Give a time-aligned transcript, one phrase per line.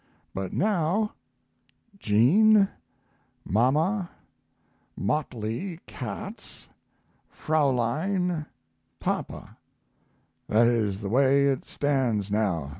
[0.33, 1.13] But now:
[1.99, 2.67] Jean
[3.45, 4.09] Mama
[4.97, 6.67] Motley |cats
[7.29, 9.57] Fraulein | Papa
[10.49, 12.69] That is the way it stands now.